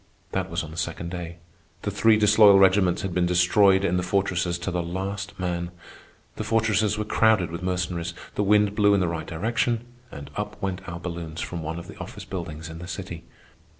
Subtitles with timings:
[0.31, 1.37] That was on the second day.
[1.83, 5.69] The three disloyal regiments had been destroyed in the fortresses to the last man.
[6.37, 10.59] The fortresses were crowded with Mercenaries, the wind blew in the right direction, and up
[10.59, 13.25] went our balloons from one of the office buildings in the city.